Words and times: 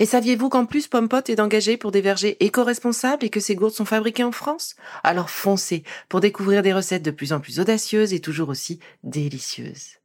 Et 0.00 0.06
saviez-vous 0.06 0.48
qu'en 0.48 0.64
plus 0.64 0.88
Pompot 0.88 1.20
est 1.28 1.40
engagé 1.40 1.76
pour 1.76 1.92
des 1.92 2.00
vergers 2.00 2.42
éco-responsables 2.42 3.22
et 3.22 3.28
que 3.28 3.38
ces 3.38 3.54
gourdes 3.54 3.74
sont 3.74 3.84
fabriquées 3.84 4.24
en 4.24 4.32
France? 4.32 4.74
Alors 5.04 5.28
foncez 5.28 5.84
pour 6.08 6.20
découvrir 6.20 6.62
des 6.62 6.72
recettes 6.72 7.02
de 7.02 7.10
plus 7.10 7.34
en 7.34 7.38
plus 7.38 7.60
audacieuses 7.60 8.14
et 8.14 8.20
toujours 8.20 8.48
aussi 8.48 8.80
délicieuses. 9.04 9.98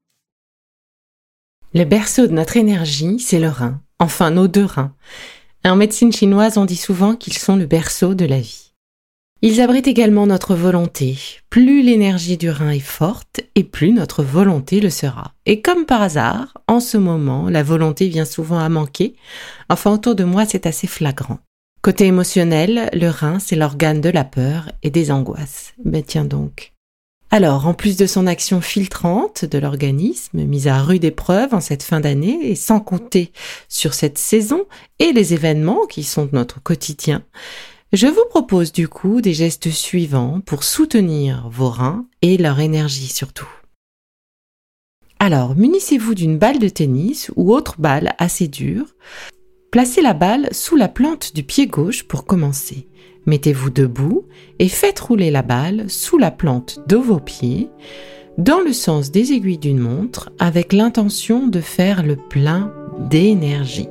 Le 1.73 1.85
berceau 1.85 2.27
de 2.27 2.33
notre 2.33 2.57
énergie, 2.57 3.19
c'est 3.19 3.39
le 3.39 3.47
rein, 3.47 3.81
enfin 3.97 4.31
nos 4.31 4.49
deux 4.49 4.65
reins. 4.65 4.93
En 5.63 5.77
médecine 5.77 6.11
chinoise, 6.11 6.57
on 6.57 6.65
dit 6.65 6.75
souvent 6.75 7.15
qu'ils 7.15 7.37
sont 7.37 7.55
le 7.55 7.65
berceau 7.65 8.15
de 8.15 8.25
la 8.25 8.41
vie. 8.41 8.64
Ils 9.47 9.61
abritent 9.61 9.85
également 9.87 10.25
notre 10.25 10.55
volonté. 10.55 11.19
Plus 11.51 11.83
l'énergie 11.83 12.35
du 12.35 12.49
rein 12.49 12.71
est 12.71 12.79
forte, 12.79 13.41
et 13.53 13.63
plus 13.63 13.91
notre 13.91 14.23
volonté 14.23 14.79
le 14.79 14.89
sera. 14.89 15.35
Et 15.45 15.61
comme 15.61 15.85
par 15.85 16.01
hasard, 16.01 16.57
en 16.67 16.79
ce 16.79 16.97
moment, 16.97 17.47
la 17.47 17.61
volonté 17.61 18.07
vient 18.07 18.25
souvent 18.25 18.57
à 18.57 18.69
manquer. 18.69 19.13
Enfin, 19.69 19.93
autour 19.93 20.15
de 20.15 20.23
moi, 20.23 20.47
c'est 20.47 20.65
assez 20.65 20.87
flagrant. 20.87 21.37
Côté 21.83 22.07
émotionnel, 22.07 22.89
le 22.91 23.07
rein, 23.07 23.37
c'est 23.37 23.55
l'organe 23.55 24.01
de 24.01 24.09
la 24.09 24.23
peur 24.23 24.71
et 24.81 24.89
des 24.89 25.11
angoisses. 25.11 25.75
Mais 25.85 26.01
tiens 26.01 26.25
donc. 26.25 26.73
Alors, 27.29 27.67
en 27.67 27.75
plus 27.75 27.97
de 27.97 28.07
son 28.07 28.25
action 28.25 28.61
filtrante 28.61 29.45
de 29.45 29.59
l'organisme, 29.59 30.43
mise 30.43 30.67
à 30.67 30.81
rude 30.81 31.05
épreuve 31.05 31.53
en 31.53 31.61
cette 31.61 31.83
fin 31.83 31.99
d'année, 31.99 32.39
et 32.49 32.55
sans 32.55 32.79
compter 32.79 33.31
sur 33.69 33.93
cette 33.93 34.17
saison 34.17 34.65
et 34.97 35.13
les 35.13 35.35
événements 35.35 35.85
qui 35.85 36.01
sont 36.01 36.29
notre 36.31 36.63
quotidien, 36.63 37.23
je 37.93 38.07
vous 38.07 38.25
propose 38.29 38.71
du 38.71 38.87
coup 38.87 39.21
des 39.21 39.33
gestes 39.33 39.69
suivants 39.69 40.41
pour 40.45 40.63
soutenir 40.63 41.47
vos 41.49 41.69
reins 41.69 42.07
et 42.21 42.37
leur 42.37 42.59
énergie 42.59 43.07
surtout. 43.07 43.49
Alors, 45.19 45.55
munissez-vous 45.55 46.13
d'une 46.13 46.37
balle 46.37 46.59
de 46.59 46.69
tennis 46.69 47.31
ou 47.35 47.53
autre 47.53 47.75
balle 47.79 48.13
assez 48.17 48.47
dure. 48.47 48.95
Placez 49.71 50.01
la 50.01 50.13
balle 50.13 50.49
sous 50.51 50.75
la 50.75 50.87
plante 50.87 51.33
du 51.33 51.43
pied 51.43 51.67
gauche 51.67 52.03
pour 52.03 52.25
commencer. 52.25 52.87
Mettez-vous 53.25 53.69
debout 53.69 54.25
et 54.59 54.69
faites 54.69 54.99
rouler 54.99 55.31
la 55.31 55.41
balle 55.41 55.89
sous 55.89 56.17
la 56.17 56.31
plante 56.31 56.79
de 56.87 56.95
vos 56.95 57.19
pieds 57.19 57.69
dans 58.37 58.59
le 58.59 58.73
sens 58.73 59.11
des 59.11 59.31
aiguilles 59.31 59.57
d'une 59.57 59.79
montre 59.79 60.31
avec 60.39 60.73
l'intention 60.73 61.47
de 61.47 61.61
faire 61.61 62.03
le 62.03 62.17
plein 62.17 62.73
d'énergie. 63.09 63.89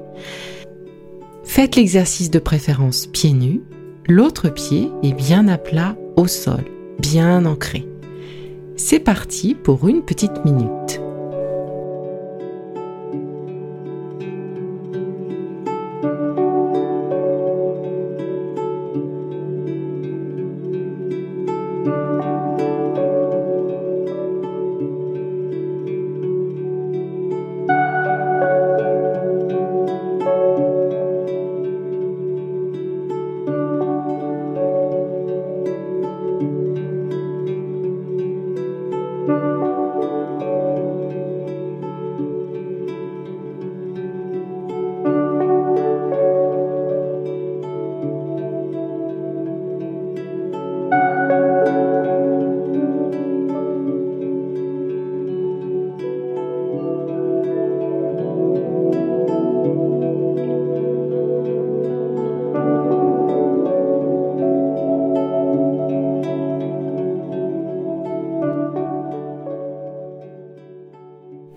Faites 1.43 1.77
l'exercice 1.77 2.31
de 2.31 2.39
préférence 2.39 3.07
pieds 3.07 3.33
nus 3.33 3.63
L'autre 4.07 4.51
pied 4.51 4.91
est 5.03 5.15
bien 5.15 5.49
à 5.49 5.57
plat 5.57 5.97
au 6.17 6.27
sol, 6.27 6.63
bien 6.99 7.47
ancré. 7.47 7.89
C'est 8.77 8.99
parti 8.99 9.55
pour 9.55 9.89
une 9.89 10.03
petite 10.03 10.45
minute. 10.45 10.84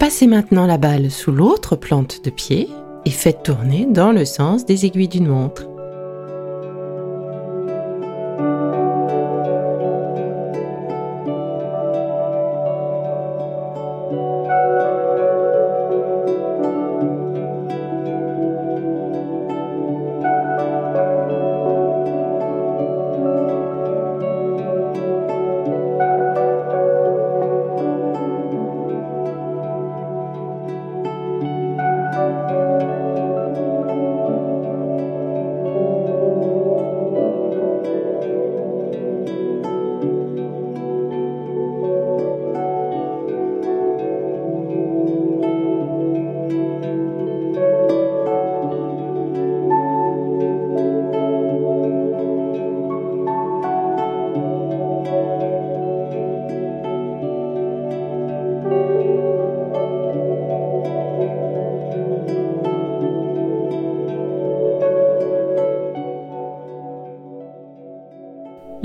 Passez 0.08 0.26
maintenant 0.26 0.66
la 0.66 0.78
balle 0.78 1.12
sous 1.12 1.34
l'autre 1.34 1.76
plante 1.76 2.24
de 2.24 2.30
pied 2.30 2.70
et 3.04 3.10
faites 3.10 3.44
tourner 3.44 3.86
dans 3.86 4.14
le 4.14 4.24
sens 4.24 4.64
des 4.64 4.86
aiguilles 4.86 5.10
d'une 5.10 5.28
montre. 5.28 5.68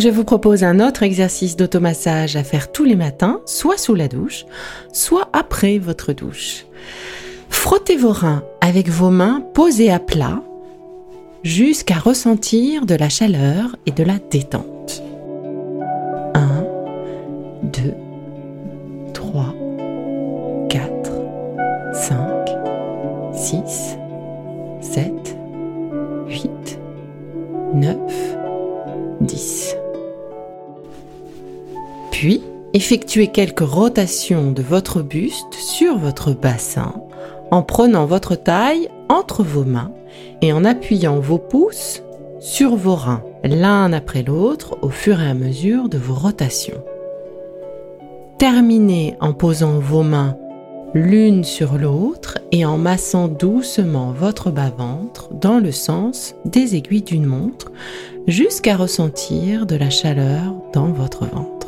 Je 0.02 0.08
vous 0.08 0.25
propose 0.25 0.64
un 0.64 0.81
autre 0.81 1.04
exercice 1.04 1.54
d'automassage 1.54 2.34
à 2.34 2.43
faire 2.43 2.72
tous 2.72 2.82
les 2.82 2.96
matins, 2.96 3.40
soit 3.46 3.78
sous 3.78 3.94
la 3.94 4.08
douche, 4.08 4.46
soit 4.93 5.28
après 5.32 5.78
votre 5.78 6.12
douche. 6.12 6.66
Frottez 7.49 7.96
vos 7.96 8.10
reins 8.10 8.43
avec 8.60 8.88
vos 8.88 9.10
mains 9.10 9.44
posées 9.54 9.93
à 9.93 10.00
plat 10.00 10.43
jusqu'à 11.44 11.94
ressentir 11.94 12.84
de 12.84 12.96
la 12.96 13.08
chaleur 13.08 13.76
et 13.87 13.93
de 13.93 14.02
la 14.02 14.19
détente. 14.19 15.04
1, 16.34 16.64
2, 17.62 17.94
3, 19.14 19.55
4, 20.69 21.12
5, 21.93 22.26
6, 23.34 23.96
7, 24.81 25.37
8, 26.26 26.50
9, 27.75 28.21
effectuez 32.74 33.28
quelques 33.28 33.60
rotations 33.60 34.50
de 34.50 34.62
votre 34.62 35.02
buste 35.02 35.54
sur 35.54 35.98
votre 35.98 36.32
bassin 36.32 36.94
en 37.50 37.62
prenant 37.62 38.06
votre 38.06 38.34
taille 38.34 38.88
entre 39.08 39.42
vos 39.42 39.64
mains 39.64 39.92
et 40.40 40.52
en 40.52 40.64
appuyant 40.64 41.20
vos 41.20 41.38
pouces 41.38 42.02
sur 42.40 42.74
vos 42.74 42.96
reins, 42.96 43.22
l'un 43.44 43.92
après 43.92 44.22
l'autre 44.22 44.78
au 44.82 44.88
fur 44.88 45.20
et 45.20 45.28
à 45.28 45.34
mesure 45.34 45.88
de 45.88 45.98
vos 45.98 46.14
rotations. 46.14 46.82
Terminez 48.38 49.16
en 49.20 49.32
posant 49.32 49.78
vos 49.78 50.02
mains 50.02 50.36
l'une 50.94 51.44
sur 51.44 51.78
l'autre 51.78 52.38
et 52.50 52.64
en 52.64 52.78
massant 52.78 53.28
doucement 53.28 54.12
votre 54.12 54.50
bas-ventre 54.50 55.32
dans 55.32 55.58
le 55.58 55.72
sens 55.72 56.34
des 56.44 56.74
aiguilles 56.74 57.02
d'une 57.02 57.26
montre 57.26 57.70
jusqu'à 58.26 58.76
ressentir 58.76 59.66
de 59.66 59.76
la 59.76 59.90
chaleur 59.90 60.54
dans 60.72 60.88
votre 60.88 61.26
ventre. 61.26 61.61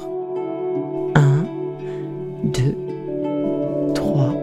1, 2.56 2.62
2, 2.62 3.95
3, 3.95 4.35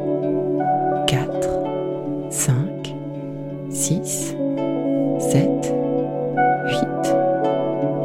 4, 1.08 1.50
5, 2.30 2.96
6, 3.69 4.36
7, 5.19 5.74
8, 6.68 7.16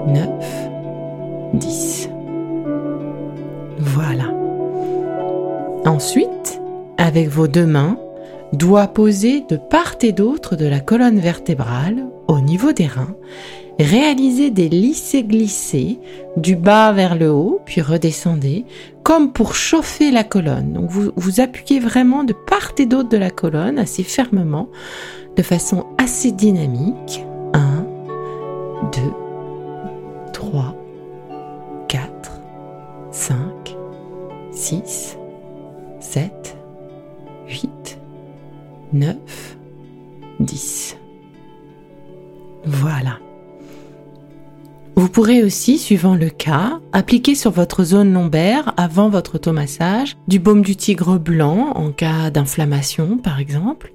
9, 0.08 0.29
10. 1.55 2.08
Voilà. 3.79 4.25
Ensuite, 5.85 6.61
avec 6.99 7.29
vos 7.29 7.49
deux 7.49 7.67
mains, 7.67 7.99
doigts 8.53 8.88
posés 8.88 9.44
de 9.49 9.56
part 9.56 9.97
et 10.03 10.12
d'autre 10.12 10.56
de 10.56 10.67
la 10.67 10.81
colonne 10.81 11.19
vertébrale 11.19 12.06
au 12.29 12.41
niveau 12.41 12.73
des 12.73 12.87
reins, 12.87 13.17
réalisez 13.84 14.50
des 14.50 14.69
lissés-glissés 14.69 15.99
du 16.37 16.56
bas 16.56 16.93
vers 16.93 17.14
le 17.17 17.31
haut, 17.31 17.61
puis 17.64 17.81
redescendez, 17.81 18.64
comme 19.02 19.32
pour 19.32 19.55
chauffer 19.55 20.11
la 20.11 20.25
colonne. 20.25 20.73
Donc 20.73 20.90
vous, 20.90 21.12
vous 21.17 21.40
appuyez 21.40 21.81
vraiment 21.81 22.25
de 22.25 22.32
part 22.32 22.73
et 22.78 22.87
d'autre 22.87 23.08
de 23.08 23.17
la 23.17 23.31
colonne 23.31 23.78
assez 23.78 24.02
fermement, 24.02 24.69
de 25.37 25.43
façon 25.43 25.87
assez 25.99 26.32
dynamique. 26.32 27.25
1, 27.52 27.87
2, 28.93 29.00
3, 30.32 30.76
4, 31.88 32.40
5, 33.11 33.37
6, 34.52 35.19
7, 36.00 36.56
8, 37.49 37.99
9, 38.93 39.17
10. 40.40 40.96
Voilà. 42.64 43.19
Vous 44.98 45.10
pourrez 45.10 45.43
aussi, 45.43 45.78
suivant 45.78 46.14
le 46.14 46.31
cas, 46.31 46.81
appliquer 46.94 47.34
sur 47.34 47.50
votre 47.50 47.84
zone 47.84 48.14
lombaire 48.14 48.72
avant 48.78 49.10
votre 49.10 49.34
automassage 49.34 50.16
du 50.26 50.38
baume 50.38 50.62
du 50.62 50.75
tigre 50.75 51.19
blanc 51.19 51.72
en 51.75 51.93
cas 51.93 52.31
d'inflammation 52.31 53.19
par 53.19 53.38
exemple, 53.38 53.93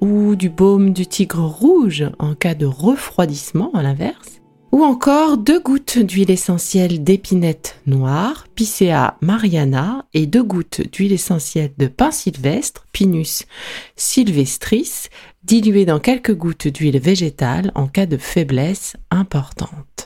ou 0.00 0.36
du 0.36 0.48
baume 0.48 0.92
du 0.92 1.04
tigre 1.08 1.44
rouge 1.44 2.04
en 2.20 2.36
cas 2.36 2.54
de 2.54 2.64
refroidissement 2.64 3.72
à 3.74 3.82
l'inverse, 3.82 4.40
ou 4.70 4.84
encore 4.84 5.36
deux 5.36 5.58
gouttes 5.58 5.98
d'huile 5.98 6.30
essentielle 6.30 7.02
d'épinette 7.02 7.80
noire, 7.86 8.46
Picea 8.54 9.16
mariana, 9.20 10.06
et 10.14 10.26
deux 10.26 10.44
gouttes 10.44 10.80
d'huile 10.92 11.12
essentielle 11.12 11.72
de 11.76 11.88
pin 11.88 12.12
sylvestre, 12.12 12.86
Pinus 12.92 13.46
sylvestris, 13.96 15.08
diluées 15.42 15.86
dans 15.86 15.98
quelques 15.98 16.36
gouttes 16.36 16.68
d'huile 16.68 17.00
végétale 17.00 17.72
en 17.74 17.88
cas 17.88 18.06
de 18.06 18.16
faiblesse 18.16 18.96
importante. 19.10 20.05